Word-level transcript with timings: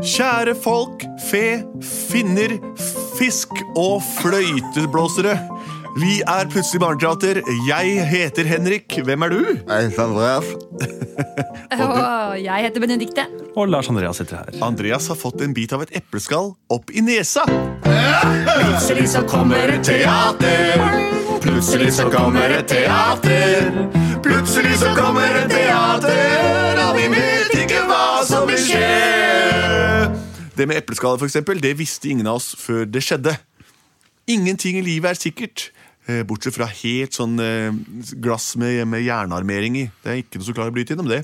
Kjære 0.00 0.54
folk, 0.56 1.02
fe, 1.28 1.60
finner, 1.84 2.54
fisk 3.18 3.52
og 3.76 3.98
fløyteblåsere. 4.16 5.34
Vi 6.00 6.20
er 6.22 6.48
Plutselig 6.48 6.80
barneteater. 6.80 7.42
Jeg 7.68 8.06
heter 8.08 8.48
Henrik. 8.48 8.96
Hvem 9.04 9.26
er 9.26 9.34
du? 9.34 9.40
Jeg 9.68 9.90
heter 9.90 10.04
Andreas. 10.04 10.44
Og 11.80 12.38
jeg 12.40 12.64
heter 12.64 12.80
Benedikte. 12.80 13.26
Og 13.56 13.68
Lars 13.68 13.90
Andreas 13.90 14.16
sitter 14.16 14.36
her. 14.40 14.62
Andreas 14.64 15.08
har 15.10 15.18
fått 15.20 15.42
en 15.44 15.52
bit 15.54 15.72
av 15.76 15.84
et 15.84 15.92
epleskall 16.00 16.54
opp 16.72 16.94
i 16.94 17.04
nesa. 17.04 17.44
Plutselig 17.84 19.10
så 19.12 19.24
kommer 19.28 19.74
et 19.74 19.84
teater. 19.84 20.86
Plutselig 21.44 21.92
så 21.98 22.08
kommer 22.12 22.56
et 22.56 22.70
teater. 22.70 23.68
Plutselig 24.24 24.78
så 24.80 24.94
kommer 24.96 25.42
et 25.44 25.52
teater, 25.52 26.82
og 26.86 26.96
vi 26.96 27.08
som 28.26 28.46
vil 28.48 28.58
skje. 28.60 30.10
Det 30.56 30.66
med 30.68 30.76
epleskallet, 30.76 31.20
for 31.22 31.28
eksempel, 31.30 31.60
det 31.62 31.72
visste 31.78 32.10
ingen 32.10 32.28
av 32.28 32.40
oss 32.40 32.52
før 32.60 32.84
det 32.84 33.02
skjedde. 33.06 33.32
Ingenting 34.28 34.76
i 34.76 34.84
livet 34.84 35.14
er 35.14 35.18
sikkert, 35.18 35.70
eh, 36.06 36.22
bortsett 36.28 36.56
fra 36.56 36.68
helt 36.68 37.16
sånn 37.16 37.38
eh, 37.40 37.72
glass 38.20 38.52
med, 38.60 38.82
med 38.90 39.06
jernarmering 39.06 39.78
i. 39.80 39.86
Det 40.02 40.10
er 40.10 40.20
ikke 40.20 40.40
noe 40.40 40.48
så 40.48 40.56
klart 40.56 40.72
å 40.72 40.76
bryte 40.76 40.92
gjennom 40.92 41.08
det. 41.10 41.22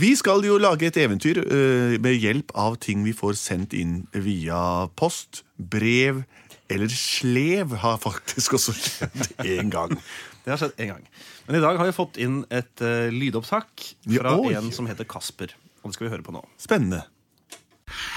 Vi 0.00 0.14
skal 0.16 0.44
jo 0.46 0.60
lage 0.62 0.86
et 0.88 0.96
eventyr 1.00 1.42
eh, 1.42 1.96
med 2.00 2.14
hjelp 2.16 2.54
av 2.54 2.78
ting 2.80 3.02
vi 3.04 3.16
får 3.16 3.34
sendt 3.40 3.74
inn 3.76 4.04
via 4.14 4.86
post, 4.96 5.42
brev 5.58 6.22
eller 6.70 6.92
slev, 6.94 7.74
har 7.82 7.98
faktisk 7.98 8.54
også 8.60 8.76
skjedd 8.78 9.48
en 9.58 9.72
gang. 9.74 9.96
Det 10.44 10.54
har 10.54 10.62
skjedd 10.62 10.78
en 10.78 10.94
gang. 10.94 11.08
Men 11.48 11.58
i 11.58 11.64
dag 11.64 11.80
har 11.82 11.88
vi 11.88 11.96
fått 11.96 12.20
inn 12.22 12.44
et 12.54 12.84
lydopptak 13.10 13.90
fra 14.06 14.36
ja, 14.38 14.60
en 14.60 14.70
som 14.72 14.86
heter 14.86 15.08
Kasper. 15.10 15.50
Og 15.80 15.90
det 15.90 15.96
skal 15.96 16.06
vi 16.06 16.12
høre 16.12 16.26
på 16.26 16.34
nå. 16.34 16.44
Spennende. 16.60 17.04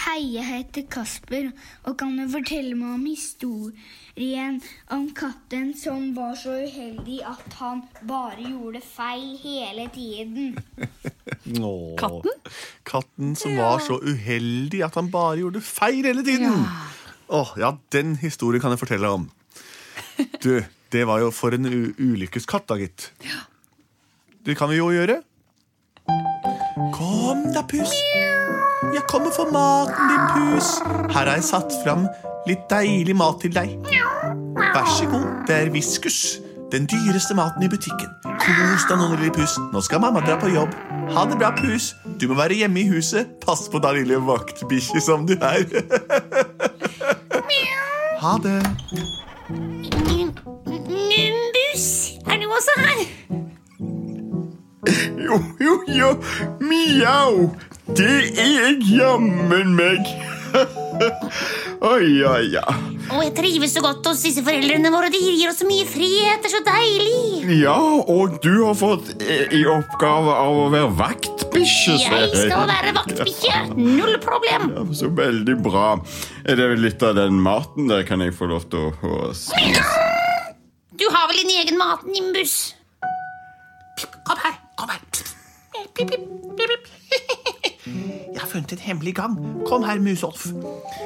Hei, 0.04 0.36
jeg 0.36 0.46
heter 0.46 0.84
Kasper 0.92 1.48
og 1.88 1.96
kan 1.98 2.12
du 2.20 2.28
fortelle 2.30 2.76
meg 2.78 2.92
om 2.94 3.06
historien 3.08 4.60
om 4.94 5.08
katten 5.18 5.72
som 5.80 6.12
var 6.14 6.36
så 6.38 6.60
uheldig 6.62 7.22
at 7.26 7.56
han 7.58 7.82
bare 8.06 8.44
gjorde 8.44 8.84
feil 8.86 9.32
hele 9.42 9.88
tiden. 9.96 10.60
Katten? 12.04 12.38
Katten 12.86 13.34
som 13.40 13.58
var 13.58 13.82
så 13.82 13.98
uheldig 14.04 14.84
at 14.86 15.00
han 15.00 15.10
bare 15.14 15.42
gjorde 15.42 15.64
feil 15.66 16.06
hele 16.06 16.26
tiden. 16.28 16.62
Åh, 17.34 17.56
ja, 17.58 17.74
den 17.96 18.18
historien 18.22 18.62
kan 18.62 18.76
jeg 18.76 18.84
fortelle 18.84 19.10
om. 19.10 19.30
Du, 20.44 20.62
det 20.94 21.08
var 21.10 21.24
jo 21.24 21.32
for 21.34 21.56
en 21.56 21.66
u 21.66 21.94
ulykkeskatt, 21.98 22.68
da, 22.70 22.78
gitt. 22.78 23.10
Det 24.46 24.58
kan 24.60 24.70
vi 24.70 24.78
jo 24.78 24.92
gjøre. 24.94 25.24
Kom 26.94 27.13
da, 27.54 27.62
pus. 27.62 27.92
Jeg 28.94 29.04
kommer 29.10 29.32
for 29.36 29.50
maten 29.52 30.10
din, 30.10 30.24
pus. 30.34 30.68
Her 31.14 31.26
har 31.26 31.36
jeg 31.36 31.44
satt 31.44 31.74
fram 31.84 32.08
litt 32.48 32.64
deilig 32.70 33.16
mat 33.16 33.42
til 33.42 33.54
deg. 33.56 33.78
Vær 34.74 34.90
så 34.98 35.08
god, 35.12 35.26
det 35.48 35.56
er 35.56 35.72
Viskus. 35.74 36.40
Den 36.74 36.88
dyreste 36.90 37.36
maten 37.38 37.64
i 37.64 37.70
butikken. 37.70 38.10
Kos 38.42 38.86
deg 38.90 38.98
nå, 38.98 39.12
lille 39.16 39.34
pus. 39.34 39.58
Nå 39.74 39.82
skal 39.86 40.02
mamma 40.02 40.24
dra 40.26 40.40
på 40.42 40.50
jobb. 40.54 40.74
Ha 41.14 41.26
det 41.30 41.38
bra, 41.42 41.52
pus. 41.58 41.94
Du 42.22 42.28
må 42.32 42.38
være 42.40 42.58
hjemme 42.64 42.82
i 42.82 42.88
huset. 42.90 43.36
Pass 43.46 43.68
på 43.70 43.82
da, 43.84 43.94
lille 43.94 44.18
vaktbikkje 44.26 45.02
som 45.02 45.28
du 45.30 45.36
er. 45.38 45.68
ha 48.24 48.38
det. 48.42 48.60
Nimbus, 50.90 51.86
er 52.26 52.42
du 52.42 52.50
også 52.50 52.80
her? 52.82 53.06
Jo, 54.84 55.40
jo, 55.64 55.78
jo. 55.88 56.10
Miau. 56.64 57.50
Det 57.96 58.12
er 58.40 58.50
jeg 58.58 58.80
jammen 58.98 59.76
meg. 59.78 60.08
Oi, 61.84 62.22
oi, 62.24 62.44
ja. 62.54 62.62
Og 63.12 63.20
jeg 63.26 63.32
trives 63.36 63.74
så 63.76 63.82
godt 63.84 64.06
hos 64.08 64.22
disse 64.24 64.44
foreldrene 64.46 64.88
våre. 64.94 65.10
De 65.12 65.20
gir 65.20 65.50
oss 65.50 65.58
så 65.60 65.68
mye 65.68 65.84
frihet. 65.90 66.44
Det 66.44 66.48
er 66.48 66.54
så 66.54 66.62
deilig. 66.64 67.58
Ja, 67.60 67.76
og 68.14 68.38
du 68.44 68.52
har 68.62 68.78
fått 68.80 69.10
i 69.26 69.64
oppgave 69.68 70.36
av 70.46 70.60
å 70.62 70.70
være 70.72 70.94
vaktbikkje. 71.02 71.98
Jeg 72.06 72.30
skal 72.38 72.70
være 72.72 72.94
vaktbikkje. 72.96 73.58
Null 73.76 74.16
problem. 74.24 74.70
Ja, 74.78 74.86
Så 74.96 75.12
veldig 75.18 75.58
bra. 75.66 75.90
Er 76.48 76.62
det 76.62 76.70
litt 76.80 77.04
av 77.04 77.18
den 77.20 77.42
maten 77.44 77.92
der 77.92 78.08
kan 78.08 78.24
jeg 78.24 78.38
få 78.38 78.48
lov 78.54 78.70
til 78.72 78.88
å, 78.88 78.94
å 79.04 79.34
spise? 79.36 79.84
Du 80.96 81.10
har 81.12 81.28
vel 81.34 81.44
din 81.44 81.56
egen 81.60 81.82
mat, 81.82 82.06
Nimbus? 82.08 82.76
Kom 84.24 84.40
her. 84.40 84.63
Pip, 85.96 86.10
pip, 86.10 86.20
pip. 86.58 86.88
Jeg 88.34 88.42
har 88.42 88.48
funnet 88.48 88.72
en 88.72 88.78
hemmelig 88.78 89.16
gang. 89.16 89.38
Kom 89.66 89.84
her, 89.84 90.00
Musolf. 90.00 90.48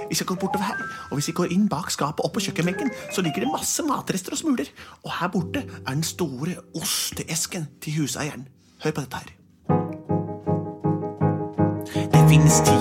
Vi 0.09 0.15
skal 0.15 0.25
gå 0.25 0.35
bortover 0.35 0.65
her, 0.65 0.75
og 1.09 1.13
hvis 1.17 1.27
vi 1.27 1.33
går 1.33 1.51
inn 1.51 1.67
bak 1.69 1.91
skapet 1.91 2.23
opp 2.23 2.33
på 2.37 2.43
kjøkkenbenken, 2.45 2.91
så 3.11 3.21
ligger 3.21 3.43
det 3.43 3.51
masse 3.51 3.83
matrester 3.83 4.31
og 4.31 4.39
smuler. 4.39 4.69
Og 5.03 5.11
her 5.19 5.27
borte 5.33 5.65
er 5.87 5.91
den 5.91 6.03
store 6.03 6.55
osteesken 6.75 7.67
til 7.81 7.99
huseieren. 7.99 8.47
Hør 8.83 8.91
på 8.91 9.03
dette 9.03 9.17
her. 9.17 9.33
Det 12.13 12.23
finnes 12.29 12.61
10 12.63 12.71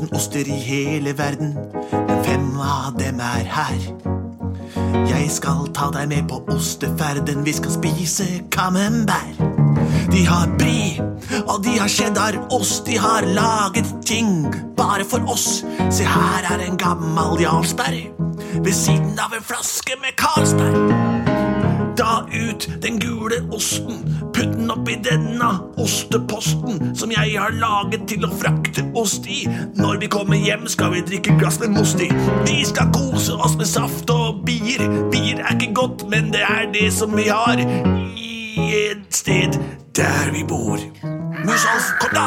000 0.00 0.16
oster 0.16 0.48
i 0.48 0.60
hele 0.64 1.18
verden, 1.18 1.56
men 1.92 2.24
fem 2.24 2.48
av 2.56 2.96
dem 2.98 3.20
er 3.20 3.44
her. 3.58 3.84
Jeg 5.10 5.30
skal 5.30 5.68
ta 5.74 5.90
deg 5.92 6.08
med 6.08 6.28
på 6.28 6.40
osteferden, 6.54 7.44
vi 7.44 7.52
skal 7.52 7.76
spise 7.76 8.28
camembert. 8.50 9.36
De 10.10 10.26
har 10.26 10.48
brie, 10.58 10.96
og 11.50 11.64
de 11.64 11.78
har 11.78 11.88
cheddarost, 11.88 12.86
de 12.86 12.98
har 12.98 13.26
laget 13.26 13.88
ting 14.06 14.46
bare 14.76 15.04
for 15.04 15.24
oss. 15.30 15.64
Se, 15.90 16.04
her 16.06 16.46
er 16.54 16.62
en 16.66 16.78
gammel 16.78 17.40
Jarlsberg 17.42 18.12
ved 18.64 18.72
siden 18.72 19.18
av 19.18 19.34
en 19.34 19.42
flaske 19.42 19.98
med 20.02 20.14
Carlsberg. 20.20 20.76
Da 21.98 22.22
ut 22.30 22.68
den 22.82 23.00
gule 23.02 23.40
osten, 23.52 23.98
putt 24.34 24.54
den 24.54 24.70
oppi 24.72 24.94
denne 25.04 25.50
osteposten 25.80 26.94
som 26.96 27.10
jeg 27.12 27.34
har 27.34 27.52
laget 27.58 28.06
til 28.08 28.24
å 28.24 28.30
frakte 28.30 28.86
ost 28.96 29.26
i. 29.26 29.42
Når 29.76 30.00
vi 30.04 30.10
kommer 30.12 30.38
hjem, 30.38 30.68
skal 30.70 30.94
vi 30.94 31.04
drikke 31.10 31.36
glass 31.40 31.58
med 31.60 31.74
most 31.74 32.00
i. 32.00 32.08
Vi 32.46 32.62
skal 32.68 32.92
kose 32.94 33.34
oss 33.36 33.58
med 33.58 33.68
saft 33.68 34.10
og 34.14 34.44
bier. 34.46 34.86
Bier 35.12 35.42
er 35.42 35.58
ikke 35.58 35.74
godt, 35.82 36.06
men 36.12 36.30
det 36.32 36.46
er 36.46 36.70
det 36.72 36.88
som 36.94 37.16
vi 37.18 37.28
har 37.28 37.60
i 37.60 38.34
et 38.86 39.08
sted 39.10 39.58
der 39.96 40.32
vi 40.32 40.46
bor. 40.48 41.09
Musolf, 41.44 41.92
kom 42.00 42.12
da! 42.14 42.26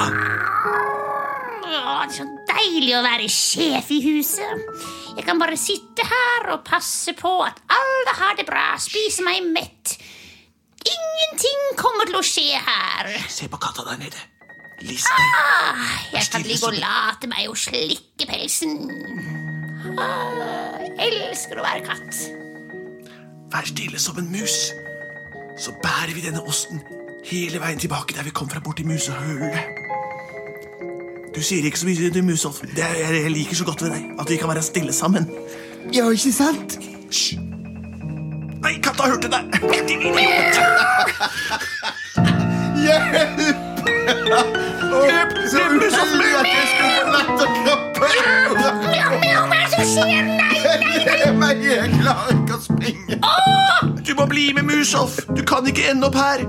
Så 2.13 2.25
deilig 2.49 2.91
å 2.97 3.01
være 3.01 3.29
sjef 3.31 3.87
i 3.95 3.99
huset. 4.03 4.83
Jeg 5.15 5.25
kan 5.25 5.39
bare 5.41 5.55
sitte 5.57 6.03
her 6.05 6.49
og 6.53 6.65
passe 6.67 7.13
på 7.17 7.31
at 7.45 7.61
alle 7.73 8.15
har 8.19 8.35
det 8.37 8.45
bra, 8.45 8.73
spise 8.81 9.25
meg 9.25 9.45
mett. 9.47 9.95
Ingenting 10.83 11.63
kommer 11.79 12.09
til 12.09 12.19
å 12.19 12.23
skje 12.27 12.59
her. 12.59 13.09
Se 13.31 13.47
på 13.49 13.61
katta 13.61 13.85
der 13.87 14.01
nede. 14.03 14.19
Lisbeth. 14.83 15.37
Ah, 15.39 15.83
jeg 16.11 16.29
kan 16.33 16.43
ligge 16.45 16.69
og 16.69 16.77
late 16.77 17.29
meg 17.31 17.47
og 17.49 17.57
slikke 17.57 18.27
pelsen. 18.29 18.75
Ah, 19.95 20.81
jeg 20.99 21.21
elsker 21.29 21.61
å 21.61 21.65
være 21.65 21.85
katt. 21.87 22.25
Vær 23.53 23.69
stille 23.69 24.01
som 24.01 24.19
en 24.21 24.29
mus. 24.33 24.57
Så 25.57 25.73
bærer 25.81 26.13
vi 26.17 26.25
denne 26.25 26.43
osten 26.49 26.81
hele 27.23 27.59
veien 27.61 27.79
tilbake 27.79 28.13
der 28.15 28.23
vi 28.23 28.29
kom 28.35 28.49
fra 28.49 28.59
borti 28.63 28.83
musehullet. 28.87 29.59
Du 31.35 31.41
sier 31.41 31.65
ikke 31.65 31.79
så 31.79 31.85
mye, 31.89 32.09
du, 32.13 32.21
Musolf. 32.21 32.61
Det 32.75 32.83
er, 32.83 33.13
jeg 33.23 33.31
liker 33.33 33.55
så 33.57 33.65
godt 33.65 33.81
ved 33.81 33.89
deg 33.95 34.03
at 34.21 34.29
vi 34.29 34.35
kan 34.37 34.49
være 34.51 34.61
stille 34.61 34.93
sammen. 34.93 35.29
Ja, 35.93 36.09
ikke 36.09 36.31
sant? 36.31 36.79
Hysj! 37.09 37.35
Nei, 38.63 38.73
katta 38.83 39.03
hørte 39.09 39.27
deg! 39.33 39.43
Din 39.89 40.01
idiot! 40.07 40.55
Hjelp! 42.83 43.07
Hjelp! 45.03 45.31
Så 45.49 45.57
Hjelp! 45.57 45.59
Hjelp! 45.81 45.83
uheldig 45.83 46.31
at 46.39 46.47
jeg 46.53 46.65
skulle! 46.71 46.93
Mjau, 48.93 49.13
mjau, 49.19 49.43
hva 49.47 49.55
er 49.57 49.61
det 49.63 49.69
som 49.73 49.83
skjer? 49.89 50.23
Nei, 50.27 50.33
Men 51.41 51.55
jeg 51.63 51.89
klarer 51.97 52.33
ikke 52.37 52.55
å 52.57 52.59
springe. 52.61 53.15
Du 54.03 54.11
må 54.19 54.25
bli 54.29 54.45
med, 54.55 54.63
Musolf. 54.67 55.13
Du 55.35 55.41
kan 55.47 55.67
ikke 55.67 55.89
ende 55.91 56.07
opp 56.09 56.17
her. 56.19 56.39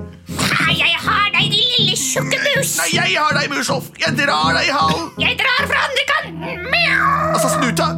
Nei, 0.55 0.75
jeg 0.81 0.97
har 1.05 1.27
deg, 1.35 1.51
din 1.53 1.69
lille 1.77 1.97
tjukke 1.99 2.39
mus. 2.45 2.75
Nei, 2.81 2.89
jeg 2.97 3.17
har 3.21 3.37
deg, 3.39 3.51
Musolf. 3.53 3.91
Jeg 4.01 4.17
drar 4.19 4.51
deg 4.57 4.71
i 4.71 4.75
halen. 4.75 5.07
Jeg 5.23 5.39
drar 5.41 5.69
fra 5.71 5.85
andre 5.89 6.05
kanten. 6.11 6.67
Mjau, 6.71 7.13
Altså, 7.35 7.49
snuta. 7.57 7.89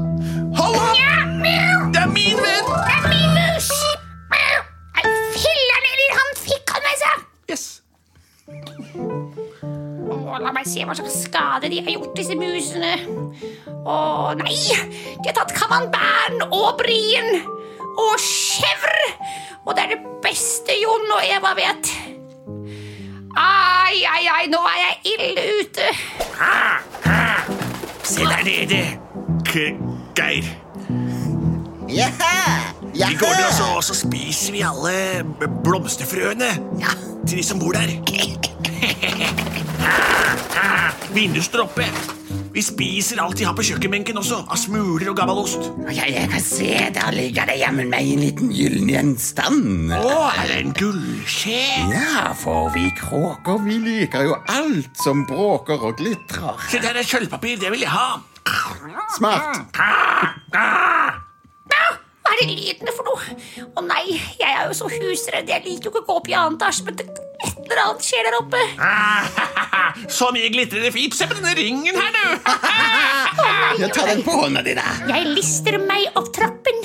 Hold 0.56 0.78
opp! 0.80 0.94
ja, 0.96 1.16
mjau. 1.42 1.80
Det 1.94 2.02
er 2.02 2.12
min 2.14 2.38
venn. 2.40 2.70
Det 2.72 2.94
er 2.96 3.08
min 3.12 3.34
mus! 3.36 3.68
Mjau. 4.32 4.60
Jeg 5.00 5.16
filler 5.36 5.82
ned 5.86 6.04
i 6.06 6.08
han 6.16 6.30
fikk 6.44 6.74
han 6.76 6.86
med 6.86 7.02
seg! 7.02 7.26
Yes. 7.52 7.66
Å, 10.06 10.38
la 10.42 10.52
meg 10.54 10.66
se 10.68 10.84
hva 10.86 10.94
slags 10.96 11.20
skade 11.26 11.70
de 11.72 11.82
har 11.84 11.92
gjort, 11.96 12.14
disse 12.18 12.36
musene. 12.38 12.94
Å 13.86 13.98
nei! 14.40 14.56
De 15.20 15.28
har 15.28 15.36
tatt 15.36 15.54
camembert 15.56 16.46
og 16.50 16.72
brien 16.80 17.30
og 17.96 18.16
chèvre. 18.20 19.12
Og 19.66 19.74
det 19.74 19.84
er 19.86 19.94
det 19.96 20.02
beste 20.24 20.74
Jon 20.78 21.08
og 21.10 21.22
Eva 21.26 21.52
vet. 21.58 21.90
Ai, 23.36 24.04
ai, 24.14 24.26
ai, 24.32 24.46
nå 24.48 24.58
er 24.70 24.78
jeg 24.82 24.96
ille 25.12 25.42
ute. 25.60 25.86
Se 28.02 28.24
der 28.24 28.44
nede. 28.44 28.98
K 29.44 29.54
Geir. 30.16 30.44
Jaha! 31.88 32.36
Vi 32.92 33.14
går 33.20 33.36
ned 33.36 33.46
og 33.48 33.54
så, 33.54 33.64
og 33.76 33.84
så 33.84 33.94
spiser 33.94 34.52
vi 34.52 34.60
alle 34.60 35.24
blomsterfrøene 35.64 35.64
blomsterfrøene 35.64 36.50
til 37.28 37.38
de 37.38 37.44
som 37.44 37.58
bor 37.58 37.72
der. 37.72 37.92
Vindusdroppe. 41.14 41.84
Vi 42.56 42.62
spiser 42.64 43.18
alt 43.20 43.36
de 43.36 43.44
har 43.44 43.52
på 43.52 43.64
kjøkkenbenken 43.68 44.16
også, 44.16 44.38
av 44.48 44.56
smuler 44.56 45.10
og 45.10 45.18
gammel 45.18 45.42
ost. 45.42 45.66
Ja, 45.92 46.06
jeg 46.08 46.30
kan 46.32 46.40
se, 46.40 46.70
der 46.96 47.12
ligger 47.12 47.44
det 47.50 47.58
jammen 47.60 47.90
meg 47.92 48.08
en 48.14 48.22
liten 48.24 48.48
gyllen 48.48 48.88
gjenstand. 48.88 49.92
Å, 49.92 50.14
er 50.30 50.48
det 50.48 50.56
en 50.62 50.72
gullskje? 50.78 51.58
Ja, 51.92 52.30
for 52.40 52.70
vi 52.72 52.86
kråker, 52.96 53.60
vi 53.66 53.76
liker 53.84 54.24
jo 54.24 54.38
alt 54.54 54.96
som 55.04 55.26
bråker 55.28 55.84
og 55.84 56.00
glitrer. 56.00 56.56
Se, 56.72 56.80
der 56.80 56.96
er 56.96 57.04
sølvpapir. 57.04 57.60
Det 57.60 57.74
vil 57.74 57.84
jeg 57.84 57.92
ha. 57.92 58.22
Smart. 59.18 59.76
Hva 62.24 62.32
er 62.32 62.40
det 62.40 62.48
lydene 62.54 62.96
for 62.96 63.04
noe? 63.12 63.36
Å 63.68 63.84
nei, 63.84 64.16
jeg 64.40 64.48
er 64.48 64.64
jo 64.70 64.80
så 64.80 64.88
husredd. 64.96 65.52
Jeg 65.52 65.60
liker 65.68 65.90
jo 65.90 65.92
ikke 65.92 66.06
å 66.06 66.08
gå 66.08 66.20
opp 66.22 66.32
i 66.32 66.40
annen 66.40 66.56
etasje, 66.56 66.88
men 66.88 66.96
det, 67.02 67.10
eller 67.70 67.82
annet 67.86 68.06
skjer 68.06 68.26
der 68.28 68.38
oppe. 68.40 68.62
Så 70.16 70.28
mye 70.34 70.50
glitrende 70.52 70.90
fint. 70.94 71.14
Se 71.16 71.28
på 71.28 71.36
denne 71.38 71.54
ringen 71.58 71.96
her, 71.96 72.12
du. 72.16 72.26
Ja, 73.76 73.88
ta 73.92 74.06
den 74.08 74.22
på 74.24 74.32
hånda 74.32 74.62
di, 74.64 74.72
da. 74.78 74.84
Jeg 75.10 75.26
lister 75.36 75.76
meg 75.82 76.14
opp 76.16 76.30
trappen, 76.32 76.78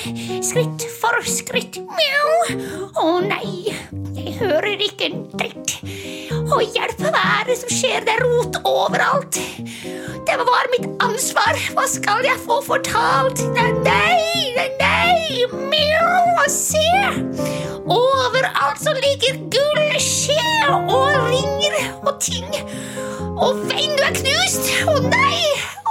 skritt 0.44 0.84
for 1.00 1.16
skritt. 1.24 1.78
Mjau. 1.88 2.58
Å 3.00 3.14
nei, 3.24 3.72
jeg 4.18 4.34
hører 4.42 4.84
ikke 4.84 5.08
en 5.08 5.22
dritt. 5.40 5.78
Å 6.52 6.60
hjelp, 6.66 7.00
hva 7.06 7.24
er 7.40 7.48
det 7.48 7.58
som 7.62 7.72
skjer? 7.72 8.04
Det 8.08 8.18
er 8.18 8.26
rot 8.26 8.60
overalt. 8.68 9.40
Det 10.28 10.38
var 10.42 10.72
mitt 10.74 10.90
ansvar. 11.06 11.56
Hva 11.78 11.88
skal 11.90 12.28
jeg 12.28 12.40
få 12.44 12.60
fortalt? 12.68 13.46
Nei, 13.56 13.72
nei, 13.86 14.12
nei, 14.58 14.68
nei. 15.32 15.46
Mjau, 15.72 16.50
se. 16.50 16.90
Overalt 17.86 18.80
så 18.84 18.94
ligger 18.94 19.34
gullskje 19.52 20.44
og 20.70 21.30
ringer 21.30 21.74
og 22.06 22.22
ting. 22.22 22.46
Og 23.42 23.56
vinduet 23.70 24.08
er 24.08 24.14
knust. 24.20 24.64
Å 24.88 24.90
nei. 25.08 25.42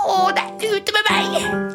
Å, 0.01 0.31
det 0.37 0.43
er 0.45 0.51
ute 0.77 0.91
med 0.97 1.05
meg. 1.11 1.27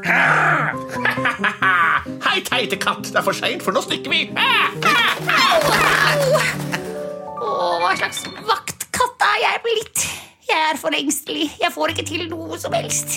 Hei, 2.25 2.37
teite 2.45 2.77
katt. 2.81 3.03
Det 3.09 3.17
er 3.19 3.23
for 3.25 3.33
seint, 3.37 3.61
for 3.63 3.71
nå 3.75 3.81
stikker 3.85 4.09
vi. 4.13 4.19
Au. 4.35 4.41
Å, 7.45 7.47
hva 7.81 7.91
slags 7.97 8.19
vaktkatt 8.47 9.19
er 9.31 9.37
jeg 9.43 9.57
blitt? 9.65 9.99
Jeg 10.45 10.59
er 10.71 10.77
for 10.79 10.91
engstelig. 10.95 11.47
Jeg 11.61 11.71
får 11.73 11.87
ikke 11.95 12.07
til 12.07 12.23
noe 12.31 12.55
som 12.61 12.71
helst. 12.77 13.09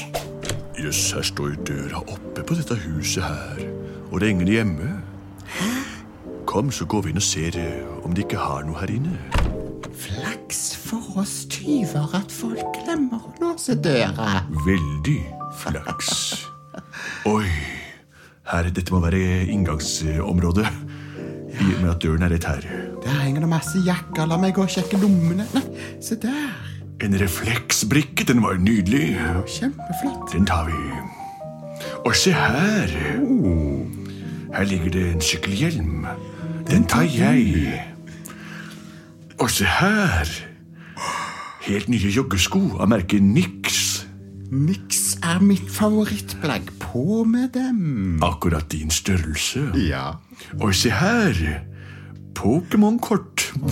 Jøss, 0.79 1.03
her 1.17 1.25
står 1.27 1.47
jo 1.53 1.57
døra 1.73 1.99
oppe 2.07 2.41
på 2.47 2.53
dette 2.57 2.75
huset 2.87 3.23
her. 3.27 3.68
Og 4.11 4.21
det 4.21 4.29
er 4.29 4.31
ingen 4.31 4.49
hjemme. 4.49 4.89
Kom, 6.49 6.71
så 6.73 6.87
går 6.89 7.05
vi 7.05 7.13
inn 7.13 7.21
og 7.21 7.27
ser 7.27 7.59
eh, 7.61 7.85
om 8.05 8.15
de 8.17 8.25
ikke 8.25 8.41
har 8.41 8.65
noe 8.65 8.81
her 8.81 8.93
inne. 8.95 9.19
Flaks 9.99 10.73
for 10.79 11.21
oss 11.21 11.43
tyver 11.53 12.09
at 12.17 12.33
folk 12.33 12.79
glemmer 12.81 13.21
å 13.21 13.33
låse 13.43 13.77
døra. 13.85 14.41
Veldig 14.65 15.19
flaks. 15.61 16.47
Oi, 17.29 17.45
her, 18.49 18.71
dette 18.73 18.95
må 18.95 19.03
være 19.05 19.45
inngangsområdet. 19.53 20.71
I 21.59 21.69
og 21.75 21.79
med 21.83 21.91
at 21.91 22.01
døren 22.05 22.25
er 22.25 22.33
rett 22.33 22.49
her. 22.49 22.67
Der 23.03 23.21
henger 23.25 23.45
det 23.45 23.51
masse 23.51 23.83
jakker. 23.85 24.29
La 24.31 24.39
meg 24.41 24.55
gå 24.57 24.65
og 24.65 24.73
sjekke 24.73 25.01
lommene. 25.03 25.49
Nei, 25.53 25.65
se 26.05 26.17
der. 26.23 26.55
En 27.05 27.15
refleksbrikke, 27.19 28.25
den 28.27 28.41
var 28.43 28.57
nydelig. 28.63 29.19
Kjempeflott. 29.59 30.31
Den 30.33 30.47
tar 30.49 30.71
vi. 30.71 31.18
Og 32.05 32.17
se 32.17 32.33
her. 32.33 32.89
Her 34.55 34.65
ligger 34.65 34.91
det 34.91 35.05
en 35.13 35.21
sykkelhjelm. 35.21 36.07
Den 36.71 36.85
tar 36.85 37.03
jeg. 37.03 37.85
Og 39.39 39.51
se 39.51 39.65
her. 39.65 40.29
Helt 41.69 41.89
nye 41.93 42.11
joggesko 42.17 42.61
av 42.81 42.89
merket 42.89 43.23
Nix. 43.23 43.85
Nix 44.51 45.19
er 45.23 45.43
mitt 45.45 45.69
favorittplagg. 45.71 46.71
På 46.81 47.25
med 47.29 47.49
dem. 47.53 48.19
Akkurat 48.25 48.71
din 48.73 48.91
størrelse. 48.91 49.69
Ja. 49.77 50.11
Og 50.61 50.75
se 50.75 50.91
her. 50.91 51.35
Pokémon-kort. 52.39 53.53
Jeg 53.59 53.65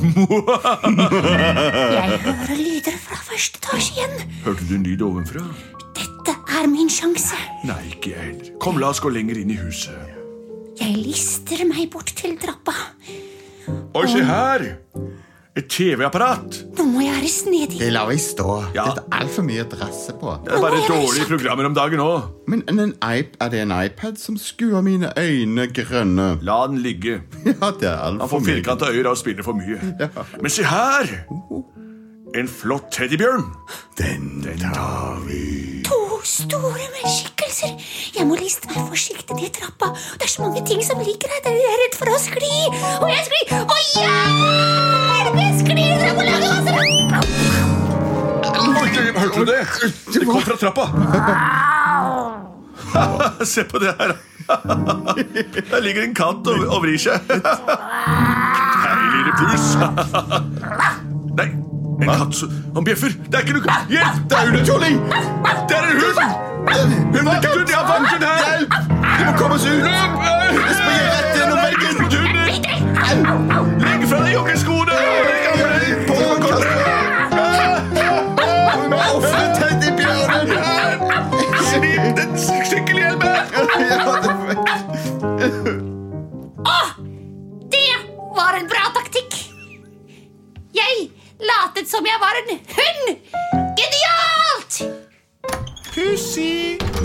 hører 2.27 2.57
lyder 2.59 2.97
fra 3.01 3.17
første 3.23 3.63
etasje 3.63 3.95
igjen. 3.97 4.15
Hørte 4.45 4.69
du 4.69 4.75
en 4.75 4.83
lyd 4.85 5.03
ovenfra? 5.07 5.45
Er 6.57 6.67
min 6.73 6.89
sjanse. 6.89 7.37
Nei, 7.69 7.83
ikke 7.93 8.15
jeg 8.15 8.23
heller. 8.31 8.53
Kom, 8.63 8.79
la 8.81 8.89
oss 8.95 9.03
gå 9.05 9.11
lenger 9.13 9.43
inn 9.43 9.51
i 9.53 9.59
huset. 9.61 10.15
Jeg 10.81 10.95
lister 10.97 11.65
meg 11.69 11.91
bort 11.93 12.13
til 12.17 12.37
trappa. 12.41 12.75
Og 13.97 14.09
se 14.09 14.23
her! 14.25 14.65
Et 15.57 15.65
TV-apparat. 15.73 16.59
Nå 16.77 16.85
må 16.85 17.01
jeg 17.01 17.15
være 17.17 17.29
snedig. 17.33 17.79
Det 17.81 17.89
lar 17.93 18.09
vi 18.11 18.19
stå. 18.21 18.49
Ja. 18.77 18.91
Dette 18.91 19.05
er 19.09 19.23
altfor 19.23 19.47
mye 19.47 19.63
å 19.65 19.69
drasse 19.73 20.13
på. 20.21 20.35
Det 20.45 20.53
er 20.53 20.65
bare 20.65 20.81
dårlige 20.85 21.29
programmer 21.31 21.69
om 21.69 21.77
dagen 21.77 22.03
òg. 22.05 22.27
Men 22.53 22.65
en 22.69 22.93
er 23.05 23.53
det 23.53 23.63
en 23.65 23.73
iPad 23.73 24.21
som 24.21 24.37
skuer 24.41 24.85
mine 24.85 25.13
øyne 25.17 25.69
grønne? 25.73 26.29
La 26.45 26.59
den 26.69 26.83
ligge. 26.85 27.23
Ja, 27.47 27.73
det 27.73 27.89
er 27.89 27.97
alt 28.05 28.21
Han 28.21 28.33
får 28.33 28.45
firkanta 28.51 28.93
øyne 28.93 29.13
og 29.13 29.17
spiller 29.21 29.45
for 29.47 29.57
mye. 29.57 29.81
Men 30.43 30.53
se 30.53 30.69
her! 30.69 31.09
En 32.37 32.49
flott 32.53 32.93
teddybjørn. 32.93 33.49
Den 33.97 34.45
tar 34.61 35.25
vi. 35.25 35.76
To 36.27 36.33
store 36.33 36.87
med 36.91 37.07
skikkelser. 37.07 37.71
Jeg 38.17 38.27
må 38.27 38.35
liste 38.35 38.67
meg 38.67 38.89
forsiktig 38.89 39.37
ned 39.39 39.53
trappa. 39.55 39.93
Det 40.19 40.27
er 40.27 40.31
så 40.33 40.43
mange 40.43 40.59
ting 40.67 40.81
som 40.83 40.99
ligger 40.99 41.31
her. 41.31 41.45
Jeg 41.55 41.69
er 41.71 41.79
redd 41.85 41.95
for 42.01 42.11
å 42.11 42.17
skli. 42.19 42.51
Og 42.99 43.07
jeg 43.13 43.23
sklir. 43.29 43.47
Og 43.61 43.79
hjelp! 43.93 45.37
Jeg 45.39 45.53
sklir. 45.61 45.95
Hørte 49.21 49.39
du 49.39 49.45
det? 49.53 49.63
Det 50.17 50.25
kom 50.27 50.43
fra 50.49 50.57
trappa. 50.65 50.85
Se 53.53 53.63
på 53.71 53.79
det 53.85 53.95
her. 53.95 54.17
Der 55.71 55.81
ligger 55.87 56.03
en 56.09 56.17
katt 56.25 56.43
og, 56.43 56.67
og 56.67 56.83
vrir 56.89 56.99
seg. 57.07 57.23
Lille 59.15 59.33
pus. 59.39 59.79
Nei, 61.39 61.49
en 62.01 62.09
katt 62.09 62.35
som 62.35 62.49
Han 62.75 62.85
bjeffer. 62.85 63.11
Det 63.31 63.35
er 63.35 63.41
ikke 63.47 63.57
noe 63.59 63.65
Hjelp! 63.91 64.17
Det 64.31 64.37
er 64.39 64.45
undertåling! 64.53 64.97
Det 65.69 65.77
er 65.77 65.83
en 65.83 65.99
hund! 66.03 66.19
Hun 67.17 67.25
var 67.27 67.35
katt! 67.41 67.69
Jeg 67.69 67.77
har 67.77 67.87
fanget 67.93 68.11
den 68.15 68.23
her! 68.29 68.37
Hjelp! 68.53 68.71
De 69.19 69.23
må 69.25 69.33
komme 69.41 69.57
seg 69.59 69.73
ut! 69.77 69.85
Springer 70.77 71.07
rett 71.13 71.31
gjennom 71.39 71.59
veggen! 71.65 71.95
Legg 73.85 74.01
fra 74.11 74.19
deg 74.25 74.33
joggeskoene! 74.35 74.76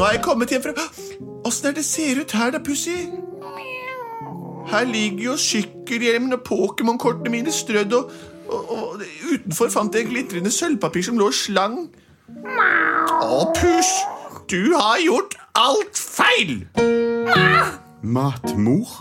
Nå 0.02 0.08
er 0.08 0.16
jeg 0.16 0.22
kommet 0.26 0.50
hjem 0.50 0.64
fra 0.64 0.84
Åssen 1.46 1.68
er 1.70 1.74
det 1.78 1.84
ser 1.86 2.18
ut 2.18 2.32
her, 2.34 2.50
da, 2.56 2.60
Pussy? 2.66 3.04
Her 4.72 4.86
ligger 4.90 5.28
jo 5.28 5.34
sykkelhjelmen 5.38 6.34
og 6.34 6.40
Pokémon-kortene 6.48 7.30
mine 7.30 7.52
strødd, 7.54 7.94
og, 7.94 8.10
og, 8.50 8.72
og 8.74 9.04
utenfor 9.30 9.70
fant 9.70 9.94
jeg 9.94 10.08
glitrende 10.10 10.50
sølvpapir 10.50 11.06
som 11.06 11.20
lå 11.22 11.28
og 11.30 11.38
slang. 11.38 11.76
Å, 12.34 13.44
Puss! 13.60 13.92
Du 14.50 14.74
har 14.74 14.98
gjort 15.04 15.38
alt 15.54 16.02
feil! 16.02 16.64
Matmor. 18.02 18.98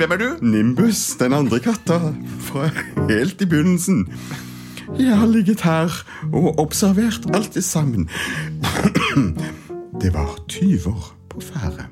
Hvem 0.00 0.16
er 0.16 0.22
du? 0.22 0.26
Nimbus, 0.40 1.10
den 1.20 1.36
andre 1.36 1.60
katta, 1.60 2.00
fra 2.48 2.70
helt 3.10 3.44
i 3.44 3.50
begynnelsen. 3.52 4.06
Jeg 4.96 5.12
har 5.20 5.28
ligget 5.28 5.60
her 5.66 5.92
og 6.32 6.56
observert 6.64 7.28
alt 7.36 7.52
det 7.52 7.66
sammen. 7.68 8.08
Det 10.06 10.12
var 10.14 10.36
tyver 10.48 11.06
på 11.26 11.40
ferde. 11.42 11.82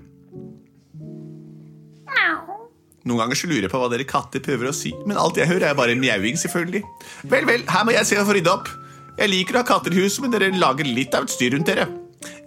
Noen 3.05 3.19
ganger 3.19 3.39
så 3.41 3.49
lurer 3.51 3.67
jeg 3.67 3.73
på 3.73 3.81
hva 3.83 3.89
dere 3.91 4.07
katter 4.07 4.39
prøver 4.45 4.71
å 4.71 4.75
si, 4.77 4.93
men 5.03 5.19
alt 5.19 5.41
jeg 5.41 5.51
hører, 5.51 5.73
er 5.73 5.75
bare 5.75 5.97
mjauing, 5.99 6.39
selvfølgelig. 6.39 6.85
Vel, 7.33 7.49
vel, 7.49 7.65
her 7.67 7.83
må 7.83 7.97
jeg 7.97 8.07
se 8.07 8.21
å 8.21 8.23
få 8.29 8.37
rydde 8.39 8.53
opp. 8.53 8.71
Jeg 9.19 9.33
liker 9.33 9.59
å 9.59 9.65
ha 9.65 9.67
katter 9.67 9.91
i 9.91 10.05
huset, 10.05 10.23
men 10.23 10.31
dere 10.31 10.53
lager 10.55 10.87
litt 10.87 11.19
av 11.19 11.27
et 11.27 11.35
styr 11.35 11.57
rundt 11.57 11.67
dere. 11.73 11.89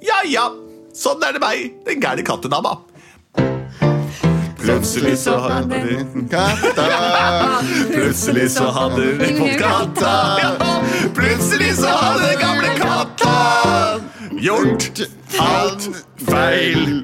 Ja, 0.08 0.22
ja, 0.32 0.48
sånn 0.96 1.28
er 1.28 1.36
det 1.36 1.44
meg, 1.44 1.76
den 1.90 2.00
gærne 2.00 2.24
kattedama. 2.32 2.78
Plutselig 4.64 5.18
så 5.20 5.36
hadde 5.50 5.84
vi 5.84 6.28
Katta! 6.32 6.88
Plutselig 7.92 8.54
så 8.56 8.72
hadde 8.72 9.12
vi 9.20 9.36
fått 9.36 9.60
katta. 9.60 10.16
Plutselig 11.20 11.76
så 11.84 11.92
hadde 11.92 12.38
gamle 12.40 12.72
katta 12.72 12.87
gjort 14.42 15.02
alt 15.42 15.88
feil. 16.28 17.02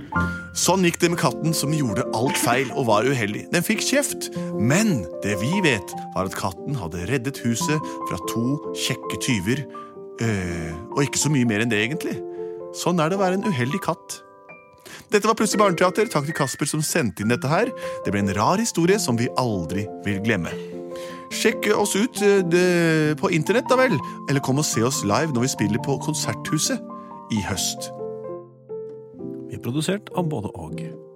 Sånn 0.57 0.85
gikk 0.85 0.99
det 1.01 1.09
med 1.13 1.21
katten 1.21 1.55
som 1.57 1.73
gjorde 1.73 2.05
alt 2.13 2.37
feil 2.37 2.69
og 2.77 2.85
var 2.91 3.07
uheldig. 3.09 3.47
Den 3.53 3.65
fikk 3.65 3.81
kjeft, 3.85 4.29
men 4.59 5.01
det 5.23 5.39
vi 5.41 5.61
vet, 5.65 5.93
var 6.13 6.29
at 6.29 6.37
katten 6.37 6.77
hadde 6.77 7.07
reddet 7.09 7.41
huset 7.45 7.81
fra 8.09 8.19
to 8.29 8.59
kjekke 8.85 9.19
tyver. 9.25 9.63
Øh, 10.21 10.69
og 10.93 11.01
ikke 11.07 11.23
så 11.23 11.33
mye 11.33 11.47
mer 11.49 11.63
enn 11.63 11.73
det, 11.73 11.81
egentlig. 11.87 12.19
Sånn 12.77 13.01
er 13.01 13.09
det 13.09 13.17
å 13.17 13.23
være 13.23 13.39
en 13.39 13.49
uheldig 13.49 13.81
katt. 13.85 14.19
Dette 15.09 15.25
var 15.25 15.37
Plutselig 15.37 15.61
barneteater. 15.63 16.09
Takk 16.13 16.29
til 16.29 16.37
Kasper 16.37 16.69
som 16.69 16.85
sendte 16.85 17.25
inn 17.25 17.33
dette 17.33 17.49
her. 17.49 17.73
Det 18.05 18.13
ble 18.13 18.21
en 18.21 18.33
rar 18.37 18.61
historie 18.61 19.01
som 19.01 19.17
vi 19.17 19.31
aldri 19.41 19.87
vil 20.05 20.21
glemme. 20.25 20.53
Sjekk 21.33 21.71
oss 21.73 21.95
ut 21.97 22.21
det, 22.53 23.17
på 23.17 23.33
internett, 23.33 23.65
da 23.69 23.79
vel. 23.79 23.97
Eller 24.29 24.43
kom 24.45 24.61
og 24.61 24.69
se 24.69 24.85
oss 24.85 25.01
live 25.01 25.33
når 25.33 25.47
vi 25.47 25.55
spiller 25.57 25.81
på 25.85 25.97
Konserthuset 26.05 26.92
i 27.31 27.41
høst. 27.47 27.91
Vi 29.47 29.55
er 29.55 29.63
produsert 29.63 30.09
av 30.17 30.27
både 30.29 30.51
og. 30.55 31.12